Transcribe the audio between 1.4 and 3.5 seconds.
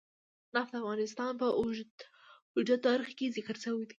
په اوږده تاریخ کې